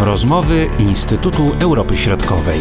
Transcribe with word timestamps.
Rozmowy 0.00 0.66
Instytutu 0.78 1.42
Europy 1.60 1.96
Środkowej. 1.96 2.60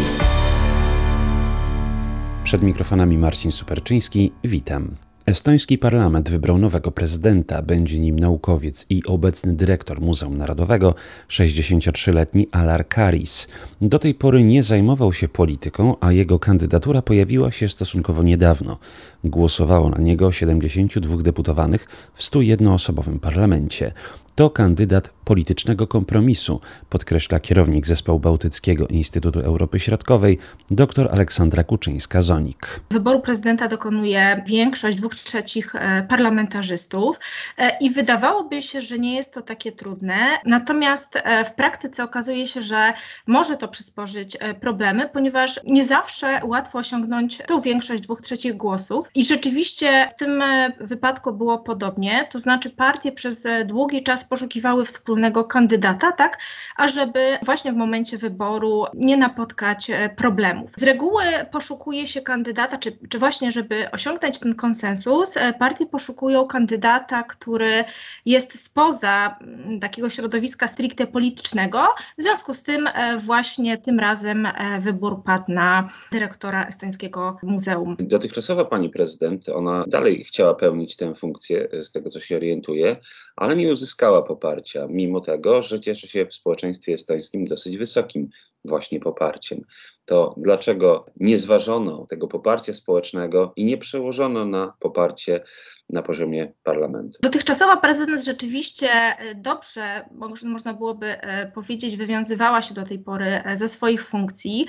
Przed 2.44 2.62
mikrofonami 2.62 3.18
Marcin 3.18 3.52
Superczyński, 3.52 4.32
witam. 4.44 4.96
Estoński 5.28 5.78
parlament 5.78 6.30
wybrał 6.30 6.58
nowego 6.58 6.92
prezydenta. 6.92 7.62
Będzie 7.62 8.00
nim 8.00 8.20
naukowiec 8.20 8.86
i 8.90 9.04
obecny 9.06 9.54
dyrektor 9.54 10.02
Muzeum 10.02 10.38
Narodowego, 10.38 10.96
63-letni 11.30 12.48
Alar 12.52 12.88
Karis. 12.88 13.48
Do 13.82 14.00
tej 14.00 14.16
pory 14.16 14.44
nie 14.44 14.64
zajmował 14.64 15.14
się 15.14 15.28
polityką, 15.28 15.96
a 16.00 16.12
jego 16.12 16.40
kandydatura 16.40 17.02
pojawiła 17.02 17.52
się 17.52 17.68
stosunkowo 17.68 18.24
niedawno. 18.24 18.78
Głosowało 19.24 19.90
na 19.90 19.98
niego 19.98 20.32
72 20.32 21.18
deputowanych 21.18 21.88
w 22.14 22.22
101-osobowym 22.22 23.20
parlamencie. 23.20 23.92
To 24.36 24.50
kandydat 24.50 25.17
politycznego 25.28 25.88
kompromisu, 25.88 26.62
podkreśla 26.90 27.40
kierownik 27.40 27.88
Zespołu 27.88 28.20
Bałtyckiego 28.20 28.88
Instytutu 28.88 29.40
Europy 29.40 29.80
Środkowej, 29.80 30.38
dr 30.72 31.10
Aleksandra 31.12 31.64
Kuczyńska-Zonik. 31.64 32.80
Wyboru 32.92 33.20
prezydenta 33.20 33.68
dokonuje 33.68 34.44
większość 34.46 34.98
dwóch 34.98 35.16
trzecich 35.16 35.76
e, 35.76 36.04
parlamentarzystów 36.10 37.20
e, 37.58 37.78
i 37.82 37.90
wydawałoby 37.90 38.62
się, 38.62 38.82
że 38.82 39.00
nie 39.00 39.16
jest 39.16 39.34
to 39.34 39.42
takie 39.42 39.72
trudne, 39.72 40.16
natomiast 40.46 41.16
e, 41.16 41.46
w 41.46 41.54
praktyce 41.54 42.04
okazuje 42.04 42.48
się, 42.48 42.62
że 42.62 42.94
może 43.28 43.58
to 43.58 43.68
przysporzyć 43.68 44.38
problemy, 44.62 45.10
ponieważ 45.14 45.60
nie 45.66 45.84
zawsze 45.84 46.40
łatwo 46.44 46.80
osiągnąć 46.80 47.38
tą 47.48 47.62
większość 47.62 48.04
dwóch 48.04 48.22
trzecich 48.22 48.58
głosów. 48.58 49.10
I 49.16 49.26
rzeczywiście 49.26 50.08
w 50.16 50.20
tym 50.20 50.44
wypadku 50.82 51.34
było 51.34 51.60
podobnie, 51.60 52.28
to 52.32 52.40
znaczy 52.40 52.70
partie 52.70 53.12
przez 53.12 53.44
długi 53.66 54.04
czas 54.04 54.24
poszukiwały 54.24 54.86
wspólnego 54.86 55.17
kandydata, 55.48 56.12
tak, 56.12 56.38
ażeby 56.78 57.38
właśnie 57.42 57.72
w 57.72 57.76
momencie 57.76 58.18
wyboru 58.18 58.86
nie 58.94 59.18
napotkać 59.18 59.90
e, 59.90 60.10
problemów. 60.10 60.72
Z 60.78 60.84
reguły 60.84 61.24
poszukuje 61.52 62.08
się 62.08 62.22
kandydata, 62.22 62.78
czy, 62.78 62.98
czy 63.10 63.20
właśnie, 63.20 63.52
żeby 63.52 63.92
osiągnąć 63.92 64.40
ten 64.40 64.56
konsensus, 64.56 65.38
e, 65.38 65.54
partie 65.54 65.86
poszukują 65.86 66.48
kandydata, 66.48 67.24
który 67.24 67.84
jest 68.26 68.60
spoza 68.60 69.38
mm, 69.42 69.80
takiego 69.80 70.10
środowiska 70.10 70.68
stricte 70.68 71.08
politycznego. 71.08 71.80
W 72.18 72.24
związku 72.24 72.54
z 72.54 72.64
tym 72.64 72.88
e, 72.88 73.18
właśnie 73.18 73.78
tym 73.78 74.00
razem 74.00 74.48
wybór 74.80 75.24
padł 75.24 75.52
na 75.52 75.90
dyrektora 76.12 76.66
Estońskiego 76.66 77.38
Muzeum. 77.44 77.96
Dotychczasowa 78.00 78.66
pani 78.66 78.90
prezydent, 78.90 79.50
ona 79.50 79.84
dalej 79.88 80.24
chciała 80.24 80.54
pełnić 80.54 80.96
tę 80.96 81.16
funkcję, 81.16 81.68
z 81.82 81.92
tego 81.92 82.10
co 82.10 82.20
się 82.20 82.36
orientuje, 82.36 82.96
ale 83.38 83.56
nie 83.56 83.72
uzyskała 83.72 84.22
poparcia, 84.22 84.88
mimo 84.90 85.22
tego, 85.22 85.62
że 85.62 85.80
cieszy 85.80 86.08
się 86.08 86.26
w 86.26 86.34
społeczeństwie 86.34 86.94
estońskim 86.94 87.46
dosyć 87.46 87.78
wysokim 87.78 88.30
właśnie 88.66 89.00
poparciem. 89.00 89.62
To 90.06 90.36
dlaczego 90.38 91.06
nie 91.16 91.38
zważono 91.38 92.06
tego 92.10 92.28
poparcia 92.28 92.74
społecznego 92.74 93.54
i 93.56 93.66
nie 93.66 93.78
przełożono 93.78 94.46
na 94.46 94.74
poparcie 94.80 95.44
na 95.90 96.02
poziomie 96.02 96.54
parlamentu? 96.64 97.20
Dotychczasowa 97.22 97.78
prezydent 97.78 98.26
rzeczywiście 98.26 98.90
e, 98.90 99.36
dobrze, 99.36 100.06
można 100.44 100.74
byłoby 100.74 101.22
e, 101.22 101.52
powiedzieć, 101.52 101.98
wywiązywała 101.98 102.62
się 102.62 102.74
do 102.74 102.84
tej 102.84 103.00
pory 103.00 103.26
e, 103.26 103.58
ze 103.58 103.68
swoich 103.68 104.06
funkcji. 104.06 104.66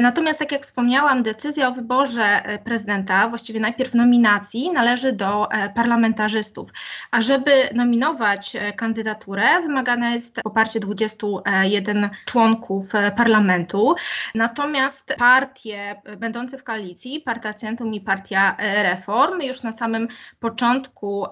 Natomiast, 0.00 0.38
tak 0.38 0.52
jak 0.52 0.62
wspomniałam, 0.62 1.22
decyzja 1.22 1.68
o 1.68 1.72
wyborze 1.72 2.42
prezydenta, 2.64 3.28
właściwie 3.28 3.60
najpierw 3.60 3.94
nominacji, 3.94 4.70
należy 4.70 5.12
do 5.12 5.48
parlamentarzystów. 5.74 6.68
A 7.10 7.20
żeby 7.20 7.50
nominować 7.74 8.56
kandydaturę, 8.76 9.62
wymagane 9.62 10.14
jest 10.14 10.42
poparcie 10.42 10.80
21 10.80 12.08
członków 12.24 12.92
parlamentu. 13.16 13.94
Natomiast 14.34 15.14
partie 15.18 16.02
będące 16.16 16.58
w 16.58 16.64
koalicji, 16.64 17.20
Partia 17.20 17.54
Centrum 17.54 17.94
i 17.94 18.00
Partia 18.00 18.56
Reform, 18.82 19.40
już 19.40 19.62
na 19.62 19.72
samym 19.72 20.08
początku, 20.40 20.53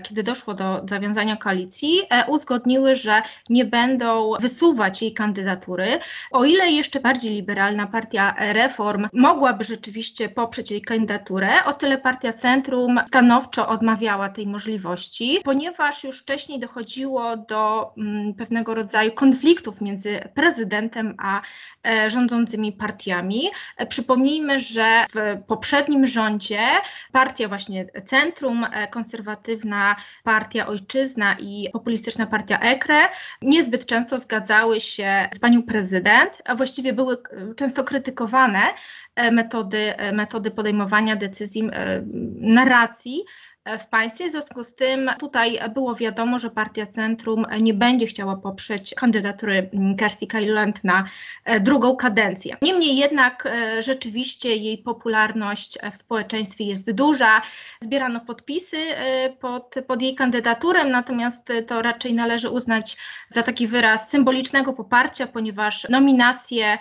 kiedy 0.02 0.22
doszło 0.22 0.54
do 0.54 0.82
zawiązania 0.88 1.36
koalicji, 1.36 2.02
e, 2.10 2.26
uzgodniły, 2.26 2.96
że 2.96 3.22
nie 3.50 3.64
będą 3.64 4.32
wysuwać 4.40 5.02
jej 5.02 5.14
kandydatury. 5.14 5.86
O 6.30 6.44
ile 6.44 6.70
jeszcze 6.70 7.00
bardziej 7.00 7.32
liberalna 7.32 7.86
Partia 7.86 8.34
Reform 8.38 9.08
mogłaby 9.12 9.64
rzeczywiście 9.64 10.28
poprzeć 10.28 10.70
jej 10.70 10.82
kandydaturę, 10.82 11.64
o 11.64 11.72
tyle 11.72 11.98
Partia 11.98 12.32
Centrum 12.32 13.00
stanowczo 13.08 13.68
odmawiała 13.68 14.28
tej 14.28 14.46
możliwości, 14.46 15.40
ponieważ 15.44 16.04
już 16.04 16.20
wcześniej 16.20 16.60
dochodziło 16.60 17.36
do 17.36 17.92
mm, 17.98 18.34
pewnego 18.34 18.74
rodzaju 18.74 19.12
konfliktów 19.12 19.80
między 19.80 20.20
prezydentem 20.34 21.14
a 21.18 21.42
E, 21.88 22.10
rządzącymi 22.10 22.72
partiami. 22.72 23.50
E, 23.76 23.86
przypomnijmy, 23.86 24.58
że 24.58 25.04
w 25.14 25.42
poprzednim 25.46 26.06
rządzie 26.06 26.60
partia 27.12 27.48
właśnie 27.48 27.86
Centrum, 28.04 28.66
e, 28.72 28.88
konserwatywna 29.12 29.96
partia 30.24 30.66
Ojczyzna 30.66 31.36
i 31.38 31.68
populistyczna 31.72 32.26
partia 32.26 32.58
EKRE 32.58 33.08
niezbyt 33.42 33.86
często 33.86 34.18
zgadzały 34.18 34.80
się 34.80 35.28
z 35.34 35.38
panią 35.38 35.62
prezydent, 35.62 36.42
a 36.44 36.54
właściwie 36.54 36.92
były 36.92 37.16
często 37.56 37.84
krytykowane 37.84 38.60
metody, 39.32 39.94
metody 40.12 40.50
podejmowania 40.50 41.16
decyzji, 41.16 41.70
narracji 42.40 43.24
E, 43.61 43.61
w 43.78 43.86
państwie. 43.86 44.28
W 44.28 44.30
związku 44.30 44.64
z 44.64 44.74
tym 44.74 45.10
tutaj 45.18 45.58
było 45.74 45.94
wiadomo, 45.94 46.38
że 46.38 46.50
partia 46.50 46.86
Centrum 46.86 47.46
nie 47.60 47.74
będzie 47.74 48.06
chciała 48.06 48.36
poprzeć 48.36 48.94
kandydatury 48.94 49.70
Kirsty 49.98 50.26
Kailand 50.26 50.84
na 50.84 51.04
e, 51.44 51.60
drugą 51.60 51.96
kadencję. 51.96 52.56
Niemniej 52.62 52.96
jednak 52.96 53.46
e, 53.46 53.82
rzeczywiście 53.82 54.56
jej 54.56 54.78
popularność 54.78 55.78
w 55.92 55.96
społeczeństwie 55.96 56.64
jest 56.64 56.92
duża. 56.92 57.42
Zbierano 57.80 58.20
podpisy 58.20 58.76
pod, 59.40 59.74
pod 59.86 60.02
jej 60.02 60.14
kandydaturę, 60.14 60.84
natomiast 60.84 61.42
to 61.66 61.82
raczej 61.82 62.14
należy 62.14 62.50
uznać 62.50 62.96
za 63.28 63.42
taki 63.42 63.66
wyraz 63.66 64.10
symbolicznego 64.10 64.72
poparcia, 64.72 65.26
ponieważ 65.26 65.88
nominację 65.88 66.78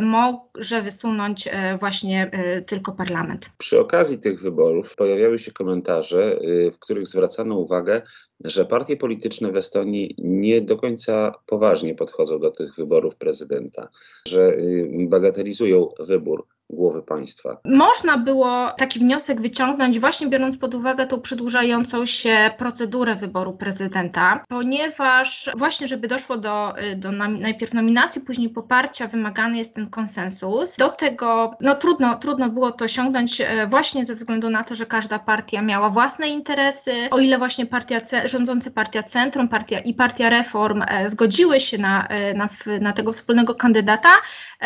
może 0.00 0.82
wysunąć 0.82 1.48
właśnie 1.80 2.30
tylko 2.66 2.92
parlament. 2.92 3.50
Przy 3.58 3.80
okazji 3.80 4.18
tych 4.18 4.40
wyborów 4.40 4.96
pojawiały 4.96 5.38
się 5.38 5.52
komentarze, 5.52 6.15
Y, 6.22 6.70
w 6.70 6.78
których 6.78 7.06
zwracano 7.06 7.58
uwagę, 7.58 8.02
że 8.44 8.64
partie 8.64 8.96
polityczne 8.96 9.52
w 9.52 9.56
Estonii 9.56 10.14
nie 10.18 10.60
do 10.60 10.76
końca 10.76 11.32
poważnie 11.46 11.94
podchodzą 11.94 12.38
do 12.38 12.50
tych 12.50 12.74
wyborów 12.74 13.16
prezydenta, 13.16 13.88
że 14.28 14.54
y, 14.54 14.88
bagatelizują 15.08 15.88
wybór 15.98 16.46
głowy 16.70 17.02
państwa. 17.02 17.56
Można 17.64 18.18
było 18.18 18.70
taki 18.78 18.98
wniosek 18.98 19.40
wyciągnąć 19.40 20.00
właśnie 20.00 20.26
biorąc 20.26 20.58
pod 20.58 20.74
uwagę 20.74 21.06
tą 21.06 21.20
przedłużającą 21.20 22.06
się 22.06 22.50
procedurę 22.58 23.14
wyboru 23.14 23.52
prezydenta, 23.52 24.44
ponieważ 24.48 25.50
właśnie 25.56 25.86
żeby 25.86 26.08
doszło 26.08 26.36
do, 26.36 26.82
y, 26.82 26.96
do 26.96 27.12
najpierw 27.12 27.74
nominacji, 27.74 28.20
później 28.20 28.48
poparcia, 28.50 29.06
wymagany 29.06 29.58
jest 29.58 29.74
ten 29.74 29.90
konsensus. 29.90 30.76
Do 30.76 30.88
tego 30.88 31.50
no, 31.60 31.74
trudno, 31.74 32.14
trudno 32.14 32.48
było 32.48 32.72
to 32.72 32.84
osiągnąć 32.84 33.40
e, 33.40 33.66
właśnie 33.66 34.04
ze 34.04 34.14
względu 34.14 34.50
na 34.50 34.64
to, 34.64 34.74
że 34.74 34.86
każda 34.86 35.18
partia 35.18 35.62
miała 35.62 35.90
własne 35.90 36.28
interesy. 36.28 36.92
O 37.10 37.18
ile 37.18 37.38
właśnie 37.38 37.66
partia, 37.66 38.00
rządząca 38.24 38.70
partia 38.70 39.02
Centrum 39.02 39.48
partia 39.48 39.78
i 39.78 39.94
partia 39.94 40.30
Reform 40.30 40.82
e, 40.88 41.08
zgodziły 41.08 41.60
się 41.60 41.78
na, 41.78 42.06
e, 42.06 42.34
na, 42.34 42.48
na 42.80 42.92
tego 42.92 43.12
wspólnego 43.12 43.54
kandydata, 43.54 44.08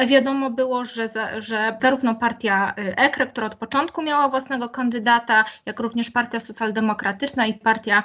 wiadomo 0.07 0.51
było, 0.51 0.85
że, 0.85 1.09
że 1.39 1.77
zarówno 1.91 2.15
partia 2.15 2.75
y, 2.79 2.97
EKRE, 2.97 3.27
która 3.27 3.47
od 3.47 3.55
początku 3.55 4.03
miała 4.03 4.29
własnego 4.29 4.69
kandydata, 4.69 5.45
jak 5.67 5.81
również 5.81 6.11
partia 6.11 6.41
socjaldemokratyczna 6.41 7.47
i 7.47 7.55
partia 7.55 8.03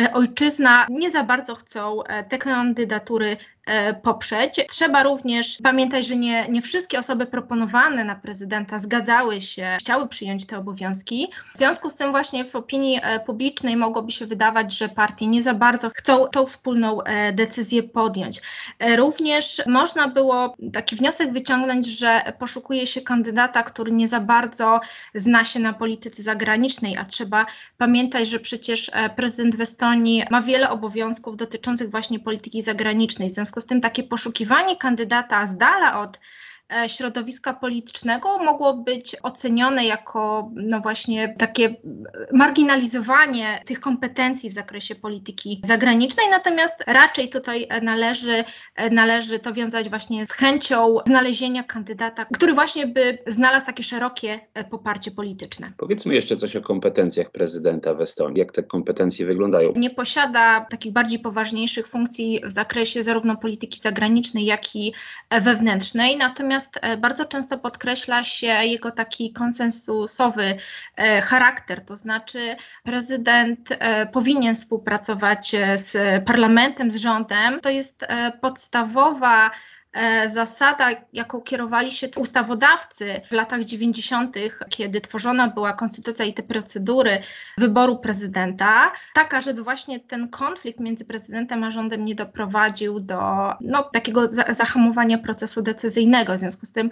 y, 0.00 0.12
Ojczyzna 0.12 0.86
nie 0.90 1.10
za 1.10 1.24
bardzo 1.24 1.54
chcą 1.54 2.02
e, 2.02 2.24
te 2.24 2.38
kandydatury 2.38 3.36
poprzeć. 4.02 4.60
Trzeba 4.68 5.02
również 5.02 5.58
pamiętać, 5.62 6.06
że 6.06 6.16
nie, 6.16 6.48
nie 6.48 6.62
wszystkie 6.62 6.98
osoby 6.98 7.26
proponowane 7.26 8.04
na 8.04 8.14
prezydenta 8.14 8.78
zgadzały 8.78 9.40
się, 9.40 9.76
chciały 9.80 10.08
przyjąć 10.08 10.46
te 10.46 10.58
obowiązki. 10.58 11.28
W 11.54 11.58
związku 11.58 11.90
z 11.90 11.96
tym 11.96 12.10
właśnie 12.10 12.44
w 12.44 12.56
opinii 12.56 13.00
e, 13.02 13.20
publicznej 13.20 13.76
mogłoby 13.76 14.12
się 14.12 14.26
wydawać, 14.26 14.72
że 14.78 14.88
partie 14.88 15.26
nie 15.26 15.42
za 15.42 15.54
bardzo 15.54 15.90
chcą 15.94 16.26
tą 16.26 16.46
wspólną 16.46 17.02
e, 17.02 17.32
decyzję 17.32 17.82
podjąć. 17.82 18.40
Również 18.96 19.62
można 19.66 20.08
było 20.08 20.56
taki 20.72 20.96
wniosek 20.96 21.32
wyciągnąć, 21.32 21.86
że 21.86 22.32
poszukuje 22.38 22.86
się 22.86 23.00
kandydata, 23.00 23.62
który 23.62 23.92
nie 23.92 24.08
za 24.08 24.20
bardzo 24.20 24.80
zna 25.14 25.44
się 25.44 25.60
na 25.60 25.72
polityce 25.72 26.22
zagranicznej, 26.22 26.96
a 26.96 27.04
trzeba 27.04 27.46
pamiętać, 27.76 28.28
że 28.28 28.40
przecież 28.40 28.90
prezydent 29.16 29.56
w 29.56 29.60
Estonii 29.60 30.24
ma 30.30 30.42
wiele 30.42 30.70
obowiązków 30.70 31.36
dotyczących 31.36 31.90
właśnie 31.90 32.20
polityki 32.20 32.62
zagranicznej. 32.62 33.30
W 33.30 33.32
związku 33.32 33.57
związku 33.58 33.66
z 33.66 33.66
tym 33.66 33.80
takie 33.80 34.02
poszukiwanie 34.02 34.76
kandydata 34.76 35.46
z 35.46 35.56
dala 35.56 36.00
od 36.00 36.20
środowiska 36.86 37.54
politycznego 37.54 38.38
mogło 38.38 38.74
być 38.74 39.16
ocenione 39.22 39.86
jako 39.86 40.50
no 40.54 40.80
właśnie 40.80 41.34
takie 41.38 41.74
marginalizowanie 42.32 43.62
tych 43.66 43.80
kompetencji 43.80 44.50
w 44.50 44.52
zakresie 44.52 44.94
polityki 44.94 45.60
zagranicznej, 45.64 46.26
natomiast 46.30 46.84
raczej 46.86 47.28
tutaj 47.28 47.68
należy, 47.82 48.44
należy 48.90 49.38
to 49.38 49.52
wiązać 49.52 49.88
właśnie 49.88 50.26
z 50.26 50.32
chęcią 50.32 50.96
znalezienia 51.06 51.62
kandydata, 51.62 52.24
który 52.34 52.52
właśnie 52.52 52.86
by 52.86 53.18
znalazł 53.26 53.66
takie 53.66 53.82
szerokie 53.82 54.40
poparcie 54.70 55.10
polityczne. 55.10 55.72
Powiedzmy 55.76 56.14
jeszcze 56.14 56.36
coś 56.36 56.56
o 56.56 56.62
kompetencjach 56.62 57.30
prezydenta 57.30 57.94
w 57.94 58.00
Estonii. 58.00 58.38
Jak 58.38 58.52
te 58.52 58.62
kompetencje 58.62 59.26
wyglądają? 59.26 59.72
Nie 59.76 59.90
posiada 59.90 60.66
takich 60.70 60.92
bardziej 60.92 61.18
poważniejszych 61.18 61.88
funkcji 61.88 62.40
w 62.44 62.50
zakresie 62.50 63.02
zarówno 63.02 63.36
polityki 63.36 63.80
zagranicznej, 63.80 64.44
jak 64.44 64.76
i 64.76 64.94
wewnętrznej, 65.40 66.16
natomiast 66.16 66.57
e, 66.82 66.96
bardzo 66.96 67.24
często 67.24 67.58
podkreśla 67.58 68.24
się 68.24 68.46
jego 68.46 68.90
taki 68.90 69.32
konsensusowy 69.32 70.54
e, 70.96 71.20
charakter, 71.20 71.84
to 71.84 71.96
znaczy 71.96 72.56
prezydent 72.82 73.68
e, 73.70 74.06
powinien 74.06 74.54
współpracować 74.54 75.56
z 75.74 76.24
parlamentem, 76.24 76.90
z 76.90 76.96
rządem. 76.96 77.60
To 77.60 77.70
jest 77.70 78.06
podstawowa 78.40 79.50
zasada, 80.26 80.90
jaką 81.12 81.40
kierowali 81.40 81.92
się 81.92 82.08
ustawodawcy 82.16 83.20
w 83.28 83.32
latach 83.32 83.64
90., 83.64 84.36
kiedy 84.68 85.00
tworzona 85.00 85.48
była 85.48 85.72
konstytucja 85.72 86.24
i 86.24 86.34
te 86.34 86.42
procedury 86.42 87.18
wyboru 87.58 87.98
prezydenta, 87.98 88.92
taka, 89.14 89.40
żeby 89.40 89.62
właśnie 89.62 90.00
ten 90.00 90.28
konflikt 90.28 90.80
między 90.80 91.04
prezydentem 91.04 91.64
a 91.64 91.70
rządem 91.70 92.04
nie 92.04 92.14
doprowadził 92.14 93.00
do 93.00 93.20
no, 93.60 93.82
takiego 93.82 94.28
zahamowania 94.48 95.18
procesu 95.18 95.62
decyzyjnego. 95.62 96.34
W 96.34 96.38
związku 96.38 96.66
z 96.66 96.72
tym 96.72 96.90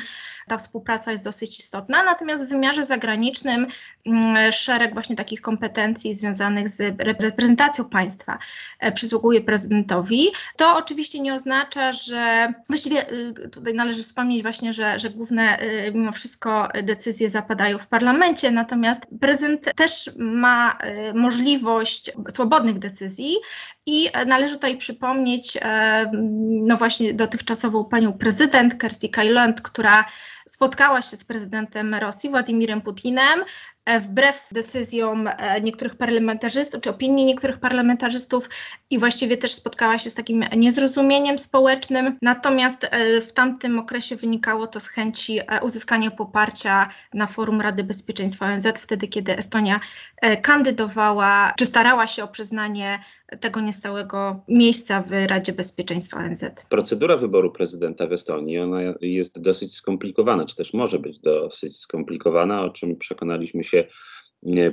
ta 0.48 0.58
współpraca 0.58 1.12
jest 1.12 1.24
dosyć 1.24 1.60
istotna. 1.60 2.02
Natomiast 2.04 2.44
w 2.44 2.48
wymiarze 2.48 2.84
zagranicznym 2.84 3.66
mm, 4.06 4.52
szereg 4.52 4.94
właśnie 4.94 5.16
takich 5.16 5.40
kompetencji 5.40 6.14
związanych 6.14 6.68
z 6.68 6.94
reprezentacją 6.98 7.84
państwa 7.84 8.38
e, 8.80 8.92
przysługuje 8.92 9.40
prezydentowi. 9.40 10.28
To 10.56 10.76
oczywiście 10.76 11.20
nie 11.20 11.34
oznacza, 11.34 11.92
że 11.92 12.52
właściwie 12.88 13.26
Y, 13.44 13.48
tutaj 13.48 13.74
należy 13.74 14.02
wspomnieć 14.02 14.42
właśnie, 14.42 14.72
że, 14.72 15.00
że 15.00 15.10
główne 15.10 15.62
y, 15.62 15.92
mimo 15.94 16.12
wszystko 16.12 16.68
decyzje 16.82 17.30
zapadają 17.30 17.78
w 17.78 17.86
parlamencie, 17.86 18.50
natomiast 18.50 19.06
prezydent 19.20 19.74
też 19.76 20.10
ma 20.16 20.78
y, 21.10 21.14
możliwość 21.14 22.12
swobodnych 22.28 22.78
decyzji 22.78 23.34
i 23.86 24.08
należy 24.26 24.54
tutaj 24.54 24.76
przypomnieć 24.76 25.58
no 26.42 26.76
właśnie 26.76 27.14
dotychczasową 27.14 27.84
panią 27.84 28.12
prezydent 28.12 28.74
Kersti 28.74 29.10
Kajland, 29.10 29.62
która 29.62 30.04
spotkała 30.48 31.02
się 31.02 31.16
z 31.16 31.24
prezydentem 31.24 31.94
Rosji, 31.94 32.30
Władimirem 32.30 32.80
Putinem, 32.80 33.44
wbrew 34.00 34.48
decyzjom 34.52 35.28
e, 35.28 35.60
niektórych 35.60 35.96
parlamentarzystów, 35.96 36.80
czy 36.80 36.90
opinii 36.90 37.24
niektórych 37.24 37.58
parlamentarzystów 37.58 38.48
i 38.90 38.98
właściwie 38.98 39.36
też 39.36 39.52
spotkała 39.52 39.98
się 39.98 40.10
z 40.10 40.14
takim 40.14 40.44
niezrozumieniem 40.56 41.38
społecznym. 41.38 42.18
Natomiast 42.22 42.84
e, 42.84 43.20
w 43.20 43.32
tamtym 43.32 43.78
okresie 43.78 44.16
wynikało 44.16 44.66
to 44.66 44.80
z 44.80 44.88
chęci 44.88 45.40
uzyskania 45.62 46.10
poparcia 46.10 46.88
na 47.14 47.26
forum 47.26 47.60
Rady 47.60 47.84
Bezpieczeństwa 47.84 48.46
ONZ, 48.46 48.66
wtedy 48.80 49.08
kiedy 49.08 49.38
Estonia 49.38 49.80
kandydowała, 50.42 51.52
czy 51.56 51.66
starała 51.66 52.06
się 52.06 52.24
o 52.24 52.28
przyznanie 52.28 52.98
tego 53.40 53.60
niestałego 53.60 54.40
miejsca 54.48 55.02
w 55.02 55.10
Radzie 55.26 55.52
Bezpieczeństwa 55.52 56.18
ONZ. 56.18 56.44
Procedura 56.68 57.16
wyboru 57.16 57.52
prezydenta 57.52 58.06
w 58.06 58.12
Estonii 58.12 58.58
ona 58.58 58.80
jest 59.00 59.40
dosyć 59.40 59.74
skomplikowana, 59.74 60.44
czy 60.44 60.56
też 60.56 60.74
może 60.74 60.98
być 60.98 61.18
dosyć 61.18 61.76
skomplikowana, 61.80 62.62
o 62.64 62.70
czym 62.70 62.96
przekonaliśmy 62.96 63.64
się 63.64 63.84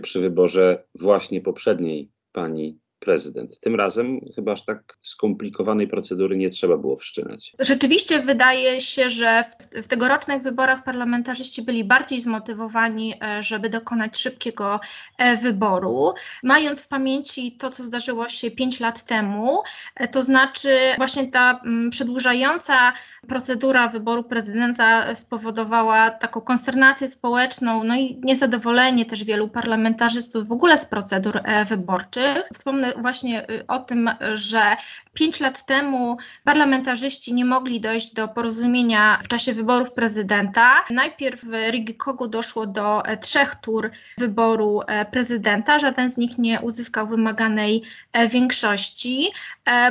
przy 0.02 0.20
wyborze 0.20 0.84
właśnie 0.96 1.42
poprzedniej 1.42 2.12
pani 2.32 2.80
prezydent. 3.06 3.60
Tym 3.60 3.76
razem 3.76 4.20
chyba 4.36 4.52
aż 4.52 4.66
tak 4.66 4.98
skomplikowanej 5.02 5.88
procedury 5.88 6.38
nie 6.38 6.50
trzeba 6.50 6.78
było 6.78 6.98
wszczynać. 6.98 7.54
Rzeczywiście 7.60 8.20
wydaje 8.20 8.82
się, 8.82 9.10
że 9.10 9.44
w, 9.44 9.84
w 9.84 9.88
tegorocznych 9.88 10.42
wyborach 10.42 10.84
parlamentarzyści 10.84 11.62
byli 11.62 11.84
bardziej 11.84 12.22
zmotywowani, 12.22 13.14
e, 13.22 13.44
żeby 13.44 13.70
dokonać 13.70 14.18
szybkiego 14.18 14.80
e, 15.18 15.38
wyboru, 15.38 16.14
mając 16.44 16.82
w 16.82 16.88
pamięci 16.88 17.52
to, 17.52 17.70
co 17.70 17.84
zdarzyło 17.84 18.30
się 18.30 18.52
pięć 18.52 18.80
lat 18.80 19.04
temu, 19.04 19.62
e, 19.96 20.08
to 20.08 20.22
znaczy 20.22 20.70
właśnie 20.98 21.28
ta 21.28 21.60
mm, 21.66 21.90
przedłużająca 21.90 22.94
procedura 23.28 23.88
wyboru 23.88 24.24
prezydenta 24.24 25.16
spowodowała 25.16 26.12
taką 26.12 26.42
konsternację 26.42 27.08
społeczną, 27.08 27.84
no 27.84 27.96
i 27.96 28.20
niezadowolenie 28.24 29.06
też 29.06 29.24
wielu 29.24 29.48
parlamentarzystów 29.48 30.48
w 30.48 30.52
ogóle 30.52 30.78
z 30.78 30.86
procedur 30.86 31.42
wyborczych. 31.70 32.44
Wspomnę 32.54 32.93
właśnie 32.98 33.51
y, 33.51 33.68
o 33.68 33.80
tym, 33.80 34.10
że 34.34 34.78
pięć 35.13 35.40
lat 35.40 35.66
temu 35.66 36.18
parlamentarzyści 36.44 37.34
nie 37.34 37.45
mogli 37.45 37.81
dojść 37.81 38.13
do 38.13 38.28
porozumienia 38.28 39.19
w 39.24 39.28
czasie 39.28 39.54
wyborów 39.54 39.92
prezydenta. 39.92 40.72
Najpierw 40.90 41.44
w 41.45 41.54
Rigikogu 41.72 42.28
doszło 42.28 42.68
do 42.68 43.06
e, 43.06 43.18
trzech 43.18 43.56
tur 43.56 43.92
wyboru 44.18 44.81
e, 44.88 45.06
prezydenta, 45.06 45.80
żaden 45.80 46.10
z 46.10 46.18
nich 46.18 46.38
nie 46.38 46.60
uzyskał 46.60 47.07
wymaganej 47.07 47.84
e, 48.13 48.28
większości. 48.28 49.31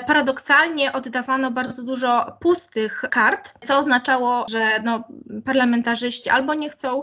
Paradoksalnie 0.07 0.93
oddawano 0.93 1.51
bardzo 1.51 1.83
dużo 1.83 2.37
pustych 2.41 3.05
kart, 3.11 3.55
co 3.65 3.79
oznaczało, 3.79 4.47
że 4.51 4.81
no, 4.85 5.05
parlamentarzyści 5.45 6.31
albo 6.31 6.55
nie 6.55 6.71
chcą 6.71 7.03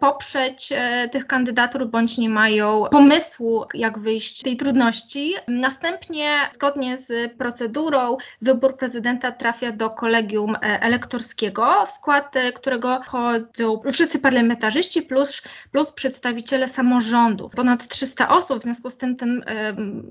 poprzeć 0.00 0.72
tych 1.12 1.26
kandydatur, 1.26 1.86
bądź 1.86 2.18
nie 2.18 2.28
mają 2.28 2.84
pomysłu, 2.90 3.64
jak 3.74 3.98
wyjść 3.98 4.38
z 4.38 4.42
tej 4.42 4.56
trudności. 4.56 5.27
Następnie, 5.48 6.30
zgodnie 6.52 6.98
z 6.98 7.32
procedurą, 7.38 8.16
wybór 8.42 8.76
prezydenta 8.76 9.32
trafia 9.32 9.72
do 9.72 9.90
kolegium 9.90 10.54
e, 10.54 10.58
elektorskiego, 10.82 11.86
w 11.86 11.90
skład 11.90 12.36
e, 12.36 12.52
którego 12.52 13.02
wchodzą 13.02 13.80
wszyscy 13.92 14.18
parlamentarzyści 14.18 15.02
plus, 15.02 15.42
plus 15.72 15.92
przedstawiciele 15.92 16.68
samorządów. 16.68 17.52
Ponad 17.54 17.88
300 17.88 18.28
osób, 18.28 18.60
w 18.60 18.62
związku 18.62 18.90
z 18.90 18.96
tym 18.96 19.16
ten 19.16 19.44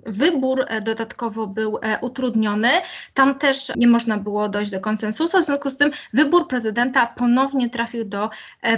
wybór 0.05 0.65
e, 0.67 0.81
dodatkowo 0.81 1.47
był 1.47 1.79
utrudniony. 2.01 2.69
Tam 3.13 3.35
też 3.35 3.71
nie 3.75 3.87
można 3.87 4.17
było 4.17 4.49
dojść 4.49 4.71
do 4.71 4.79
konsensusu, 4.79 5.41
w 5.41 5.45
związku 5.45 5.69
z 5.69 5.77
tym 5.77 5.91
wybór 6.13 6.47
prezydenta 6.47 7.05
ponownie 7.05 7.69
trafił 7.69 8.05
do 8.05 8.29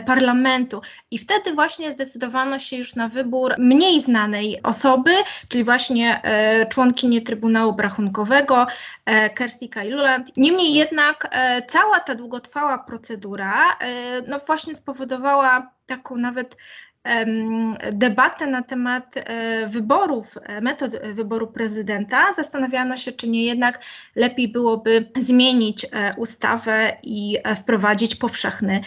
parlamentu. 0.06 0.82
I 1.12 1.18
wtedy 1.18 1.54
właśnie 1.54 1.92
zdecydowano 1.92 2.60
się 2.60 2.78
już 2.78 2.96
na 2.96 3.10
wybór 3.10 3.56
mniej 3.58 4.02
znanej 4.02 4.62
osoby, 4.64 5.12
czyli 5.48 5.64
właśnie 5.64 6.22
E, 6.30 6.66
członkini 6.66 7.22
Trybunału 7.22 7.70
Obrachunkowego 7.70 8.68
e, 9.06 9.30
Kerstika 9.30 9.84
Luland. 9.84 10.38
Niemniej 10.38 10.74
jednak 10.74 11.28
e, 11.32 11.62
cała 11.62 12.00
ta 12.00 12.16
długotrwała 12.16 12.78
procedura 12.78 13.54
no 14.28 14.40
właśnie 14.40 14.76
spowodowała 14.76 15.72
taką 15.86 16.16
nawet 16.16 16.58
debatę 17.94 18.48
na 18.48 18.64
temat 18.64 19.14
e, 19.16 19.68
wyborów, 19.68 20.38
e, 20.44 20.62
metod 20.62 20.92
wyboru 21.14 21.48
prezydenta, 21.48 22.34
zastanawiano 22.34 22.98
się, 22.98 23.12
czy 23.12 23.30
nie 23.30 23.46
jednak 23.46 23.82
lepiej 24.16 24.48
byłoby 24.48 25.12
zmienić 25.18 25.86
e, 25.86 26.12
ustawę 26.18 26.98
i 27.04 27.38
wprowadzić 27.58 28.16
powszechny 28.16 28.82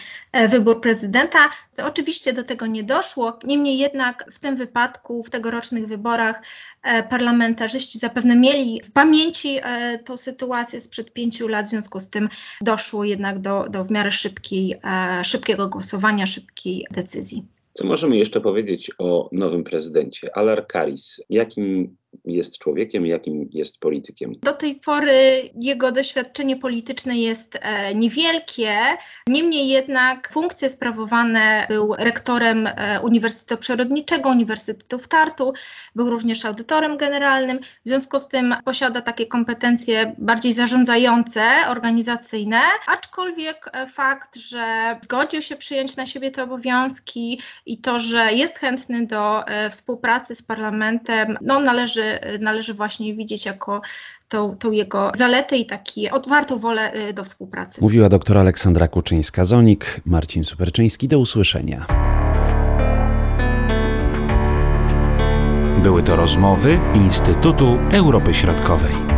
wybór 0.49 0.81
prezydenta. 0.81 1.39
To 1.75 1.85
oczywiście 1.85 2.33
do 2.33 2.43
tego 2.43 2.65
nie 2.67 2.83
doszło, 2.83 3.39
niemniej 3.43 3.77
jednak 3.77 4.25
w 4.31 4.39
tym 4.39 4.55
wypadku, 4.55 5.23
w 5.23 5.29
tegorocznych 5.29 5.87
wyborach 5.87 6.41
parlamentarzyści 7.09 7.99
zapewne 7.99 8.35
mieli 8.35 8.81
w 8.83 8.91
pamięci 8.91 9.59
tą 10.05 10.17
sytuację 10.17 10.81
sprzed 10.81 11.13
pięciu 11.13 11.47
lat, 11.47 11.65
w 11.65 11.69
związku 11.69 11.99
z 11.99 12.09
tym 12.09 12.29
doszło 12.61 13.03
jednak 13.03 13.39
do, 13.39 13.69
do 13.69 13.83
w 13.83 13.91
miarę 13.91 14.11
szybkiej, 14.11 14.79
szybkiego 15.23 15.69
głosowania, 15.69 16.25
szybkiej 16.25 16.87
decyzji. 16.91 17.62
Co 17.73 17.87
możemy 17.87 18.17
jeszcze 18.17 18.41
powiedzieć 18.41 18.91
o 18.97 19.29
nowym 19.31 19.63
prezydencie? 19.63 20.37
Alar 20.37 20.67
Karis. 20.67 21.21
Jakim 21.29 21.97
jest 22.25 22.57
człowiekiem, 22.57 23.05
jakim 23.05 23.49
jest 23.51 23.79
politykiem. 23.79 24.33
Do 24.41 24.53
tej 24.53 24.75
pory 24.75 25.49
jego 25.55 25.91
doświadczenie 25.91 26.55
polityczne 26.55 27.17
jest 27.17 27.59
e, 27.61 27.95
niewielkie, 27.95 28.73
niemniej 29.27 29.67
jednak 29.69 30.29
funkcje 30.33 30.69
sprawowane 30.69 31.65
był 31.69 31.95
rektorem 31.99 32.67
e, 32.67 32.99
Uniwersytetu 33.03 33.61
Przyrodniczego, 33.61 34.29
Uniwersytetu 34.29 34.99
w 34.99 35.07
Tartu, 35.07 35.53
był 35.95 36.09
również 36.09 36.45
audytorem 36.45 36.97
generalnym, 36.97 37.59
w 37.85 37.89
związku 37.89 38.19
z 38.19 38.27
tym 38.27 38.55
posiada 38.65 39.01
takie 39.01 39.25
kompetencje 39.25 40.15
bardziej 40.17 40.53
zarządzające, 40.53 41.41
organizacyjne, 41.69 42.59
aczkolwiek 42.87 43.69
e, 43.73 43.87
fakt, 43.87 44.35
że 44.35 44.99
zgodził 45.03 45.41
się 45.41 45.55
przyjąć 45.55 45.97
na 45.97 46.05
siebie 46.05 46.31
te 46.31 46.43
obowiązki 46.43 47.41
i 47.65 47.77
to, 47.77 47.99
że 47.99 48.33
jest 48.33 48.59
chętny 48.59 49.05
do 49.05 49.47
e, 49.47 49.69
współpracy 49.69 50.35
z 50.35 50.43
parlamentem, 50.43 51.37
no 51.41 51.59
należy 51.59 52.12
należy 52.39 52.73
właśnie 52.73 53.13
widzieć 53.15 53.45
jako 53.45 53.81
tą, 54.29 54.57
tą 54.57 54.71
jego 54.71 55.11
zaletę 55.15 55.57
i 55.57 55.65
taki 55.65 56.09
otwartą 56.09 56.57
wolę 56.57 56.91
do 57.13 57.23
współpracy. 57.23 57.81
Mówiła 57.81 58.09
doktor 58.09 58.37
Aleksandra 58.37 58.87
Kuczyńska-Zonik, 58.87 59.85
Marcin 60.05 60.45
Superczyński. 60.45 61.07
Do 61.07 61.19
usłyszenia. 61.19 61.85
Były 65.83 66.03
to 66.03 66.15
rozmowy 66.15 66.79
Instytutu 66.95 67.79
Europy 67.91 68.33
Środkowej. 68.33 69.12